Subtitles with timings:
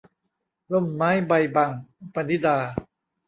[0.71, 1.71] ร่มไม้ใบบัง-
[2.13, 2.57] ปณิดา